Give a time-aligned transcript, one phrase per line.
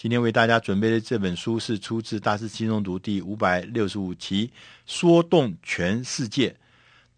[0.00, 4.46] 今天为大家准备的这本书是出自《大师轻松读》第五百六十五期
[4.86, 6.48] 《说动全世界》，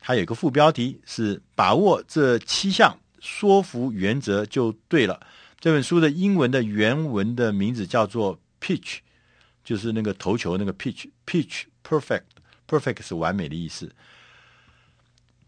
[0.01, 5.25] 它有个副标题是“把握这七项说服原则就对了”。
[5.61, 8.99] 这本书的英文的原文的名字叫做 “Pitch”，
[9.63, 13.93] 就是那个投球那个 “pitch”，“pitch perfect”，“perfect” 是完美的意思。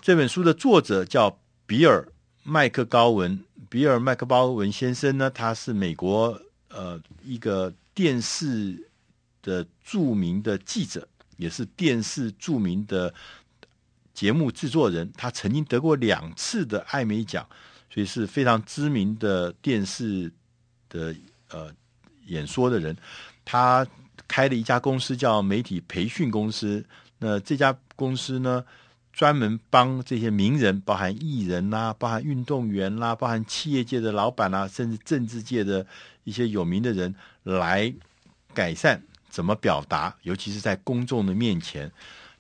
[0.01, 2.07] 这本书的作者叫比尔
[2.45, 6.41] 麦克高文，比尔麦克高文先生呢，他是美国。
[6.75, 8.91] 呃，一个电视
[9.41, 11.07] 的著名的记者，
[11.37, 13.15] 也是电视著名的
[14.13, 15.09] 节目制作人。
[15.17, 17.49] 他曾经得过两次的艾美奖，
[17.89, 20.33] 所以是非常知名的电视
[20.89, 21.15] 的
[21.49, 21.73] 呃
[22.27, 22.97] 演说的人。
[23.45, 23.87] 他
[24.27, 26.85] 开了一家公司叫媒体培训公司。
[27.19, 28.65] 那这家公司呢，
[29.15, 35.87] 专门帮这些名人，包含艺人啦、包含运动员啦、包含企业界的老板啦、甚至政治界的。
[36.27, 37.93] 一些有名的人来
[38.55, 41.87] 改善怎么表达，尤其是在公众的面前。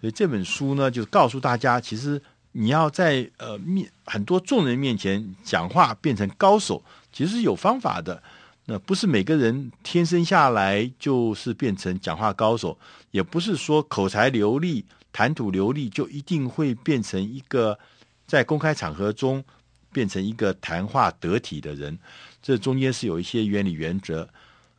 [0.00, 2.18] 所以这本书呢，就告诉大家，其实
[2.52, 8.22] 你要在呃面很多众人面前讲话变成高手，其实是有方法的。
[8.66, 12.78] 那不是每个人天生下来就是变成讲话高手，
[13.10, 17.78] 也不是说口才流利、谈吐流利就一定会变成一个
[18.26, 19.44] 在公开场合中
[19.92, 21.98] 变成一个谈话得体的人。
[22.42, 24.28] 这中间是有一些原理原则，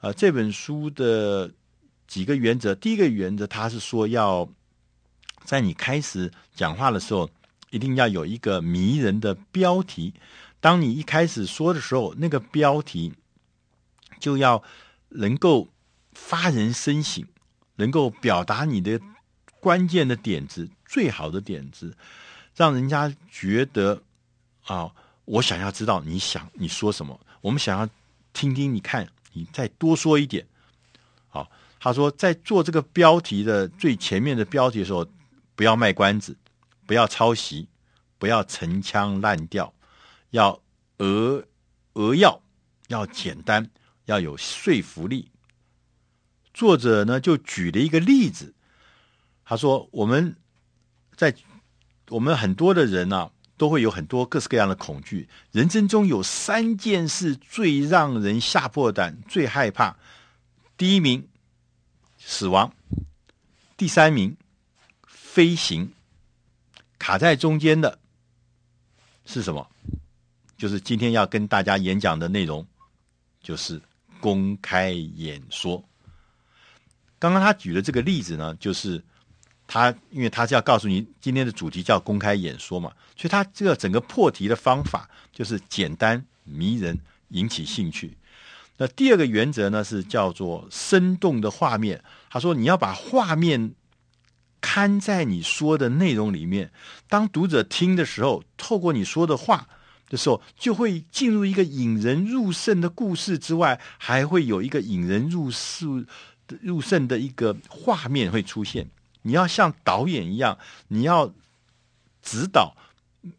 [0.01, 1.51] 呃，这本书的
[2.07, 4.47] 几个原则，第一个原则，它是说要
[5.43, 7.29] 在你开始讲话的时候，
[7.69, 10.13] 一定要有一个迷人的标题。
[10.59, 13.13] 当你一开始说的时候，那个标题
[14.25, 14.63] 就要
[15.09, 15.67] 能够
[16.13, 17.23] 发人深省，
[17.75, 18.99] 能够表达你的
[19.59, 21.95] 关键的点子，最好的点子，
[22.55, 24.01] 让人家觉得
[24.63, 24.91] 啊，
[25.25, 27.19] 我想要知道你想你说什么。
[27.41, 27.87] 我们想要
[28.33, 30.43] 听听你看，你再多说一点。
[31.27, 35.07] 好，他说在做这个标题的最前面的标题的时候，
[35.55, 36.35] 不要卖关子，
[36.87, 37.67] 不要抄袭，
[38.17, 39.71] 不要陈腔滥调，
[40.31, 40.59] 要
[40.97, 41.45] 扼
[41.93, 42.41] 扼要，
[42.87, 43.69] 要简单，
[44.05, 45.29] 要有说服力。
[46.53, 48.53] 作者呢就举了一个例子，
[49.43, 50.35] 他说我们
[51.15, 51.35] 在
[52.09, 53.31] 我们很多的人啊。
[53.57, 55.29] 都会有很多各式各样的恐惧。
[55.53, 59.95] 人生中有三件事最让人吓破胆、最害怕。
[60.75, 61.25] 第一名，
[62.19, 62.69] 死亡；
[63.77, 64.35] 第三名，
[65.07, 65.93] 飞行。
[66.99, 67.97] 卡在中间的
[69.25, 69.65] 是什么？
[70.57, 72.67] 就是今天要跟大家演讲的内容，
[73.41, 73.81] 就是
[74.25, 75.83] 公开演说。
[77.19, 79.03] 刚刚他举的这个例子呢，就是。
[79.67, 86.95] 他因为他是要告诉你今天的主题叫公开演说嘛，所以他这个整个破题的方法就是简单迷人，
[87.29, 88.15] 引起兴趣。
[88.77, 91.99] 那第二个原则呢是叫做生动的画面。
[92.29, 93.73] 他说你要把画面
[94.61, 96.71] 看在你说的内容里面，
[97.09, 99.67] 当读者听的时候，透过你说的话
[100.09, 106.05] 的时候，就会进入一个引人入胜的故事之外，还会有一个引人入胜
[106.61, 108.87] 入胜的一个画面会出现。
[109.23, 110.57] 你要像导演一样，
[110.89, 111.33] 你要
[112.21, 112.75] 指导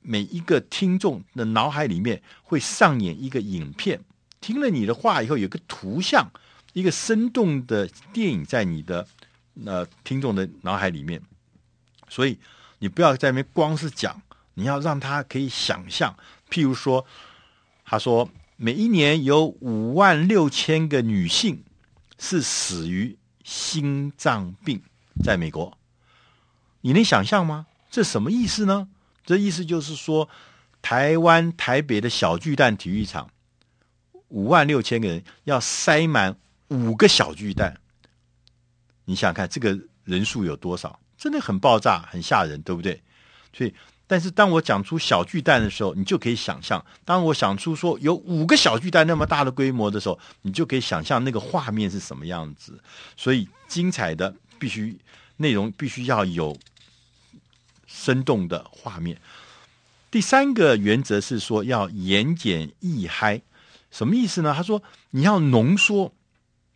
[0.02, 4.00] 每一个听众的脑海里面会上演一个影片。
[4.40, 6.28] 听了你的话以后，有个图像，
[6.72, 9.06] 一个生动的电影在你的
[9.64, 11.22] 呃听众的脑海里面。
[12.08, 12.38] 所以
[12.80, 14.20] 你不要在那边光是讲，
[14.54, 16.16] 你要让他可以想象。
[16.50, 17.06] 譬如说，
[17.84, 21.62] 他说每一年有五万六千个女性
[22.18, 24.82] 是死于心脏病。
[25.24, 25.78] 在美国，
[26.82, 27.66] 你能想象吗？
[27.90, 28.86] 这什么意思呢？
[29.24, 30.28] 这意思就是说，
[30.82, 33.30] 台湾台北的小巨蛋体育场，
[34.28, 36.36] 五万六千个人要塞满
[36.68, 37.80] 五个小巨蛋，
[39.06, 41.00] 你想想看这个人数有多少？
[41.16, 43.02] 真的很爆炸，很吓人，对不对？
[43.54, 43.74] 所以，
[44.06, 52.80] 但是当我讲出小巨蛋的时候，你就可以想象；当我想出说有五个小巨蛋那么大的规模的时候，你就可以想象那个画面是什么样子。
[53.16, 54.34] 所以，精彩的。
[54.58, 54.98] 必须
[55.36, 56.56] 内容必须要有
[57.86, 59.20] 生动的画面。
[60.10, 63.42] 第三个原则是说要言简意赅，
[63.90, 64.54] 什么意思呢？
[64.56, 66.10] 他说你要浓缩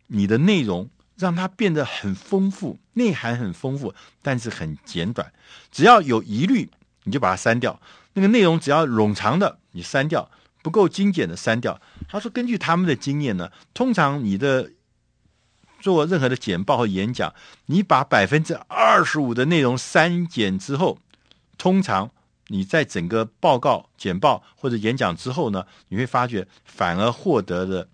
[0.05, 5.33] 你的内容，让它变得很丰富，内涵很丰富，但是很简短。
[5.71, 6.69] 只要有疑虑，
[7.03, 7.79] 你就把它删掉。
[8.13, 10.29] 那个内容只要冗长的，你删掉；
[10.61, 11.81] 不够精简的，删掉。
[12.07, 14.71] 他说，根据他们的经验呢，通常你的。
[15.81, 17.33] 做任何的简报和演讲，
[17.65, 20.99] 你把百分之二十五的内容删减之后，
[21.57, 22.11] 通常
[22.49, 27.89] 你在整个报告、简报或者演讲之后呢，你会发觉反而获得了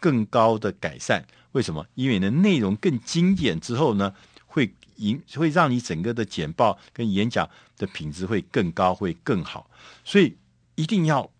[0.00, 1.26] 更高的改善。
[1.52, 1.84] 为什么？
[1.94, 4.14] 因为你的，内容更精简之后呢，
[4.50, 7.48] 会引会让你整个的简报跟演讲
[7.78, 9.70] 的品质会更高，会更好。
[10.04, 10.36] 所以
[10.74, 11.30] 一定要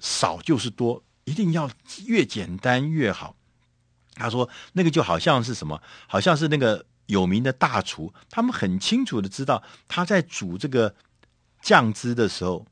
[0.00, 1.70] 少就是多，一定要
[2.06, 3.34] 越简单越好。
[4.14, 5.80] 他说，那个就好像是什么？
[6.06, 10.94] 好像是那个有名的大厨，他们很清楚的知道他在煮这个
[11.62, 12.66] 酱汁的时候，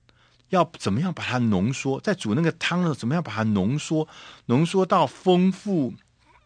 [0.50, 4.06] 要怎么样把它浓缩，在煮那个汤的时候，怎么样把它浓缩，
[4.46, 5.94] 浓缩到丰富。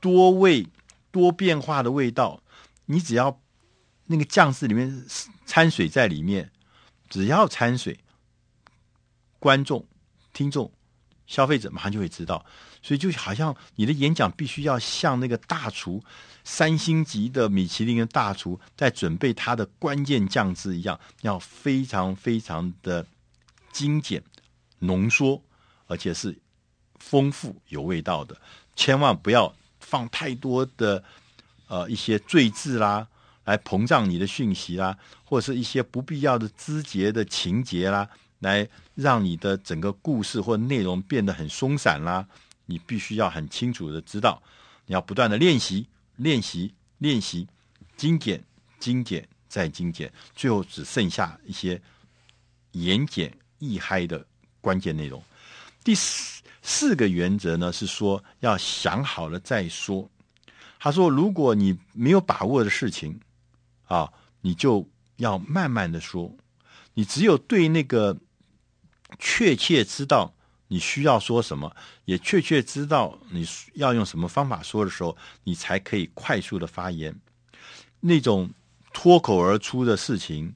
[0.01, 0.65] 多味、
[1.11, 2.41] 多变化的味道，
[2.91, 3.41] 你只要
[4.07, 5.05] 那个酱汁里面
[5.47, 6.51] 掺水在里面，
[7.09, 7.99] 只要掺水，
[9.39, 9.87] 观众、
[10.33, 10.73] 听众、
[11.27, 12.45] 消费者马上就会知道。
[12.83, 16.03] 所以就好像你的演讲必须要像那个大厨，
[16.45, 23.07] 三星级的米其林的大厨在准备他的关键酱汁一样，要非常非常的
[23.71, 24.23] 精简、
[24.79, 25.43] 浓缩，
[25.87, 26.39] 而且是
[26.97, 28.41] 丰富有味道的，
[28.75, 29.55] 千万不要。
[29.81, 31.03] 放太多的
[31.69, 33.07] 呃一些赘字啦，
[33.45, 38.09] 来膨胀你的讯息啦，或者是一些不必要的枝节的情节啦，
[38.41, 42.27] 来让你的整个故事或内容变得很松散啦。
[42.67, 44.43] 你必须要很清楚的知道，
[44.87, 45.87] 你要不断的练习、
[46.17, 47.47] 练习、练习，
[47.97, 48.43] 精简、
[48.81, 51.81] 精简再精简，最后只剩下一些
[52.73, 54.27] 言简意赅的
[54.61, 55.23] 关键内容。
[55.85, 56.43] 第四。
[56.61, 60.07] 四个原则呢，是说要想好了再说。
[60.79, 63.21] 他说，如果你没有把握的事情，
[63.87, 66.35] 啊，你就要慢慢的说。
[66.95, 68.17] 你只有对那个
[69.19, 70.35] 确切知道
[70.67, 77.15] 你需要说什么，也确切知道你要用什么方法说的时候，你才可以快速的发言。
[78.01, 78.51] 那种
[78.93, 80.55] 脱口而出的事情，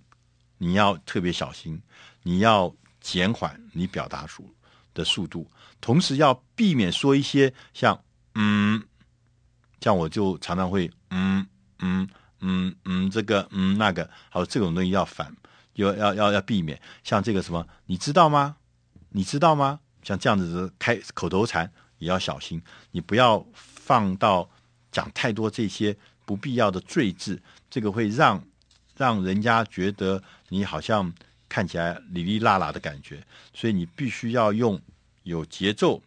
[0.58, 1.80] 你要特别小心，
[2.22, 4.52] 你要减缓你表达出
[4.94, 5.50] 的速度。
[5.80, 8.04] 同时要避免说一些像
[8.34, 8.82] 嗯，
[9.82, 11.46] 像我就常常会嗯
[11.80, 12.08] 嗯
[12.40, 15.36] 嗯嗯这个嗯那个，好，这种东西要反，
[15.74, 16.80] 要要要要避免。
[17.02, 18.56] 像这个什么，你知道吗？
[19.10, 19.80] 你知道吗？
[20.02, 22.62] 像这样子开口头禅也要小心，
[22.92, 24.48] 你不要放到
[24.90, 25.94] 讲太多这些
[26.24, 28.42] 不必要的赘字，这个会让
[28.96, 31.12] 让人家觉得你好像
[31.48, 34.80] 看起来哩哩啦啦的感觉，所以你必须要用。
[35.24, 36.02] 有节奏，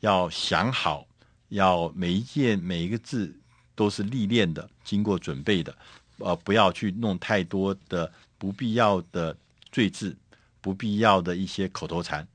[0.00, 1.06] 要想好，
[1.48, 3.34] 要每一件每一个字
[3.74, 5.76] 都是历练的，经过准备的，
[6.18, 9.36] 呃，不要去弄太多的不必要的
[9.70, 10.16] 赘字，
[10.60, 12.26] 不必要的一些口头禅。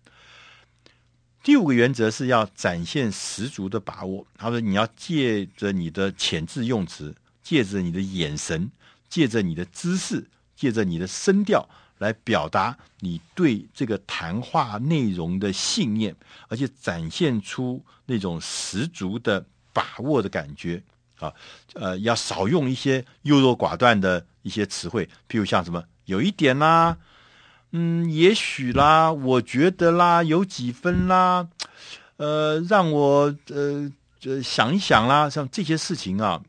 [1.44, 4.26] 第五个原则是要展现十足的把握。
[4.38, 7.14] 他说，你要借着你的遣字用词，
[7.44, 8.72] 借着你的眼神，
[9.10, 10.26] 借着你的姿势，
[10.56, 11.68] 借着你的声调。
[11.98, 16.14] 来表达你对这个谈话内容的信念，
[16.50, 20.84] 而且展现出那种十足的把握的感觉
[21.20, 21.32] 啊，
[21.76, 26.98] 呃，要少用一些优柔寡断的一些词汇，譬如像什么有一点啦，
[27.72, 31.48] 嗯，也许啦，我觉得啦，有几分啦，
[32.18, 33.90] 呃，让我呃
[34.24, 36.42] 呃想一想啦，像这些事情啊，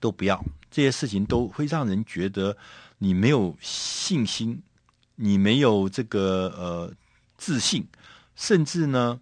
[0.00, 2.56] 都不要，这些事情都会让人觉得。
[2.98, 4.62] 你没有信心，
[5.16, 6.94] 你没有这个呃
[7.36, 7.86] 自信，
[8.34, 9.20] 甚至呢，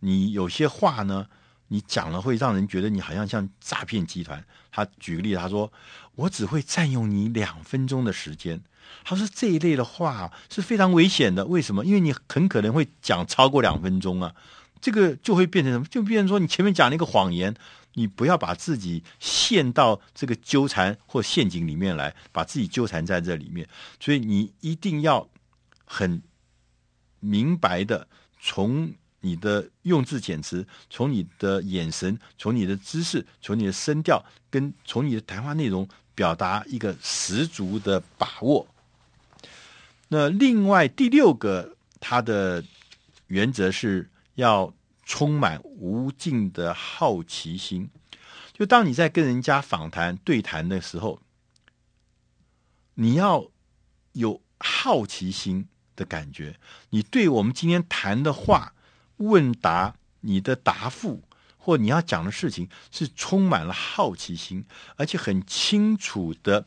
[0.00, 1.26] 你有些话呢，
[1.68, 4.44] 你讲了会让人觉得你好像像诈骗集团。
[4.72, 5.72] 他举个例子，他说
[6.14, 8.60] ：“我只会占用你两分钟的时间。”
[9.04, 11.46] 他说这一类的话是非常危险的。
[11.46, 11.84] 为什么？
[11.84, 14.34] 因为你很可能会讲超过两分钟啊，
[14.80, 15.84] 这个就会变成什么？
[15.86, 17.54] 就变成说你前面讲了一个谎言。
[17.94, 23.68] 你不要把自己陷到这个纠缠或陷阱里面来，把自己纠缠在这里面。
[23.98, 25.28] 所以你一定要
[25.84, 26.22] 很
[27.18, 28.06] 明白的，
[28.40, 38.66] 从你的用字遣词，从你的眼神，从你的姿势，从你的声调，跟从你的谈话内容，表达一个十足的把握。
[40.08, 42.64] 那另外第六个，它的
[43.26, 44.72] 原则是要。
[45.10, 47.90] 充满无尽的好奇心，
[48.52, 51.20] 就当你在跟人家访谈对谈的时候，
[52.94, 53.48] 你要
[54.12, 56.60] 有好奇心的感觉。
[56.90, 58.72] 你对我们今天谈的话、
[59.16, 61.24] 问答、你的答复
[61.58, 64.64] 或你要讲的事情，是充满了好奇心，
[64.94, 66.64] 而且很清楚的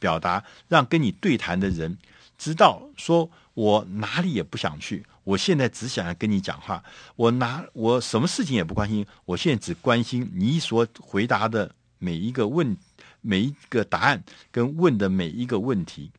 [0.00, 1.98] 表达，让跟你对谈的人
[2.36, 5.06] 知道，说我哪里也不想去。
[5.26, 6.84] 我现在只想要跟你讲话，
[7.16, 12.76] 我拿我什么事情也不关心，我现在只关心你所回答的每一个问，
[13.22, 16.12] 每一个答案跟问的每一个问题，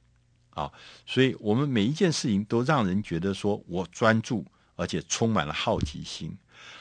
[0.49, 0.69] 啊，
[1.05, 4.43] 所以我们每一件事情都让人觉得说我专注，
[4.75, 6.37] 而且充满了好奇心。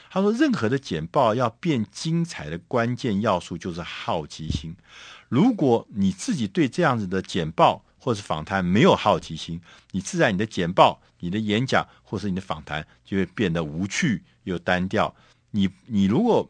[0.09, 4.75] 他说，任何的简报要变精彩的关键要素就是好奇心。
[5.29, 9.59] 如果你自己对这样子的简报或是访谈没有好奇心，
[9.91, 15.13] 你自然你的简报、你的演讲或是你的访谈就会变得无趣又单调。
[15.51, 16.49] 你你如果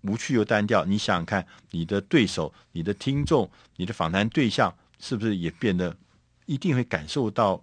[0.00, 5.94] 无趣又单调，你想想看，你的对手、你的听众、你的访谈对象是不是也变得
[6.46, 7.62] 一定会感受到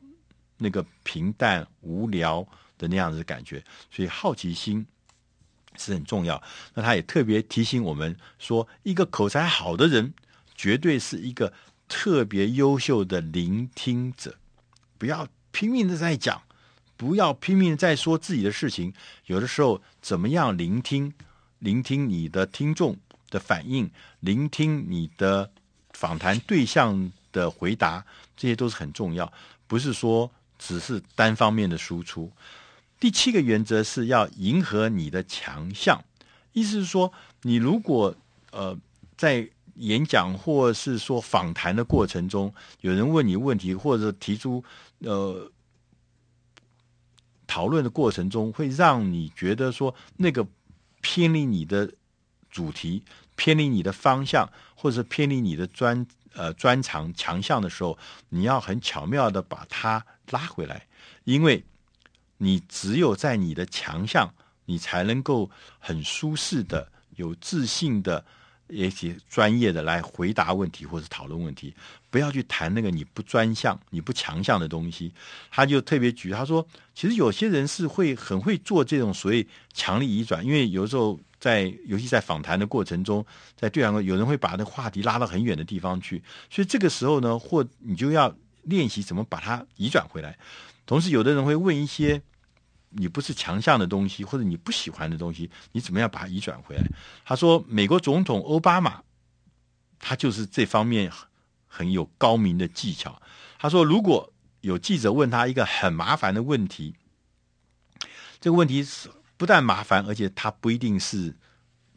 [0.57, 3.63] 那个平淡无聊的那样子的感觉？
[3.89, 4.86] 所以好奇心
[5.79, 6.39] 是很重要。
[6.75, 10.13] 那他也特别提醒我们说，一个口才好的人，
[10.53, 11.51] 绝对是一个
[11.91, 14.38] 特别优秀的聆听者。
[14.98, 16.41] 不要拼命的在讲，
[16.95, 18.93] 不要拼命的在说自己的事情。
[19.25, 21.13] 有的时候，怎么样聆听？
[21.60, 22.98] 聆听你的听众
[23.29, 25.51] 的反应，聆听你的
[25.91, 28.05] 访谈对象的回答，
[28.38, 29.31] 这些都是很重要。
[29.67, 32.31] 不是说只是单方面的输出。
[33.00, 36.01] 第七个原则是要迎合你的强项，
[36.53, 38.15] 意思是说，你如果
[38.51, 38.77] 呃
[39.17, 44.63] 在演讲或是说访谈的过程中，有人问你问题，或者提出
[45.00, 45.50] 呃
[47.48, 50.46] 讨论的过程中，会让你觉得说那个
[51.01, 51.92] 偏离你的
[52.50, 53.04] 主题、
[53.36, 57.98] 偏离你的方向，或者是偏离你的专呃专长强项的时候，
[58.30, 60.88] 你要很巧妙的把它拉回来，
[61.24, 61.63] 因为
[62.38, 64.34] 你只有在你的强项，
[64.66, 65.50] 你才能够
[65.80, 68.25] 很舒适的、有自信的。
[68.72, 71.74] 也许专业的来回答问题或者讨论问题，
[72.10, 75.13] 不要去谈那个你不专项、你不强项的东西。
[75.51, 83.25] 他就特别举，他说，其实有些人是会很会做这种所谓强力移转，因为有时候在，尤其在访谈的过程中，
[83.56, 90.38] 在对谈，有人会把那话题拉到很远的地方去，所以这个时候呢，或你就要练习怎么把它移转回来。
[90.86, 92.22] 同时，有的人会问一些。
[92.91, 96.83] 你不是强项的东西，或者你不喜欢的东西，你怎么样把它移转回来？
[97.25, 99.01] 他说，美国总统奥巴马，
[100.00, 101.12] 他就是这方面
[101.67, 103.21] 很有高明的技巧。
[103.57, 106.95] 他说，如果有记者问他一个很麻烦的问题，
[108.39, 111.36] 这个问题是不但麻烦，而且他不一定是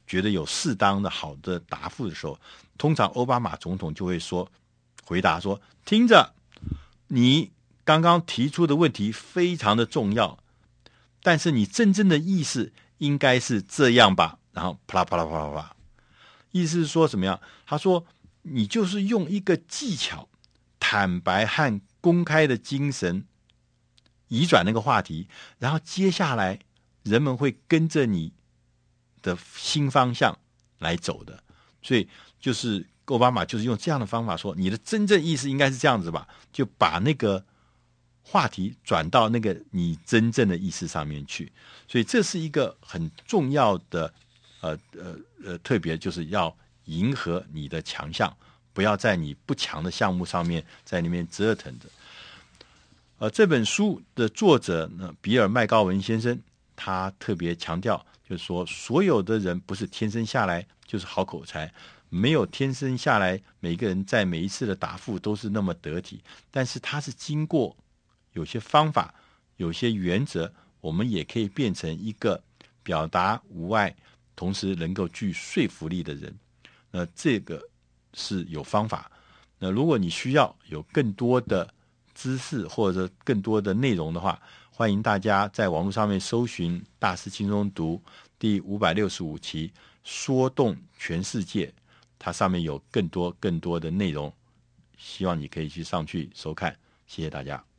[0.06, 2.38] 觉得有适当的好的答复的时候，
[2.78, 4.48] 通常奥巴马总统就会说，
[5.04, 6.34] 回答说：“听着，
[7.08, 7.50] 你
[7.84, 10.38] 刚刚提出的问题非常的重要。”
[11.24, 14.38] 但是你真正的意思应该是这样吧？
[14.52, 15.74] 然后啪啦啪啦啪啦啪，
[16.50, 17.40] 意思是说什么样？
[17.64, 18.04] 他说
[18.42, 20.28] ：“你就是用一个技巧、
[20.78, 23.24] 坦白和公开的精神
[24.28, 25.26] 移转那个话题，
[25.58, 26.58] 然后接下来
[27.04, 28.34] 人们会跟着你
[29.22, 30.38] 的新方向
[30.78, 31.42] 来走的。”
[31.80, 32.06] 所以
[32.38, 37.46] 就是奥巴马就是用这样的方法说：“你的真正意思应该是这样子吧？”就把那个。
[38.26, 41.52] 话题转到那个你真正的意思上面去，
[41.86, 44.12] 所以这是一个很重要的，
[44.60, 46.54] 呃呃呃，特别就是要
[46.86, 48.34] 迎合你的强项，
[48.72, 51.86] 不要在你不强的项目上面在里面折腾着。
[53.18, 56.36] 呃，这本书的作者呢，比尔麦高文先生，
[56.74, 61.72] 他特别强调，就是说，所有的人不是天生下来就是好口才，
[62.08, 67.76] 没有天生下来每个人在每一次的答复都是那么得体，但是他是经过。
[68.34, 69.12] 有些方法，
[69.56, 72.40] 有些原则，我们也可以变成一个
[72.82, 73.96] 表达无碍，
[74.36, 76.32] 同时能够具说服力的人。
[76.90, 77.60] 那这个
[78.12, 79.10] 是有方法。
[79.58, 81.72] 那如果你需要有更多的
[82.14, 88.00] 知识或者更多的内容的话，欢迎大家在网络上面搜寻《大师轻松读》
[88.38, 89.72] 第五百六十五期，
[90.02, 91.72] 说动全世界，
[92.18, 94.32] 它上面有更多更多的内容，
[94.98, 96.76] 希望你可以去上去收看。
[97.06, 97.73] 谢谢大家。